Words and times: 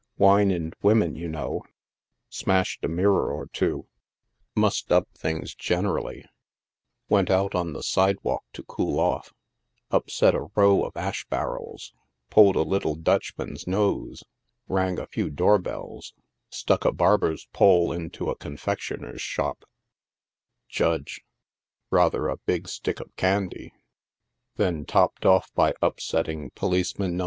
Wine 0.17 0.49
and 0.49 0.73
women, 0.81 1.15
you 1.15 1.27
know— 1.27 1.61
smashed 2.29 2.83
a 2.83 2.87
mirror 2.87 3.31
or 3.31 3.45
two— 3.45 3.85
mussed 4.55 4.91
up 4.91 5.07
things 5.13 5.53
48 5.53 5.53
NIGHT 5.53 5.53
SIDE 5.53 5.53
OF 5.53 5.53
NEW 5.53 5.53
YORK.' 5.53 5.67
generally; 5.67 6.25
went 7.07 7.29
out 7.29 7.53
on 7.53 7.73
the 7.73 7.83
sidewalk 7.83 8.43
to 8.53 8.63
cool 8.63 8.99
off— 8.99 9.31
up 9.91 10.09
set 10.09 10.33
a 10.33 10.47
row 10.55 10.83
of 10.85 10.97
ash 10.97 11.25
barrels— 11.27 11.93
pulled 12.31 12.55
a 12.55 12.63
little 12.63 12.95
Dutchman's 12.95 13.67
nose— 13.67 14.23
rang 14.67 14.97
a 14.97 15.05
few 15.05 15.29
door 15.29 15.59
bells— 15.59 16.15
stuck 16.49 16.83
a 16.83 16.91
barber's 16.91 17.45
pole 17.53 17.91
into 17.91 18.31
a 18.31 18.35
confectioner's 18.35 19.21
shop— 19.21 19.65
(Judge: 20.67 21.21
u 21.23 21.95
Rather 21.97 22.27
a 22.27 22.37
big 22.37 22.67
stick 22.67 22.99
of 22.99 23.15
candy,") 23.17 23.71
then 24.55 24.83
topped 24.83 25.27
off 25.27 25.53
by 25.53 25.75
upsetting 25.79 26.49
police 26.55 26.97
man 26.97 27.17
No. 27.17 27.19